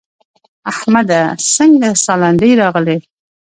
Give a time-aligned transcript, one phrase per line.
[0.71, 1.21] احمده
[1.53, 2.97] څنګه سالنډی راغلې؟!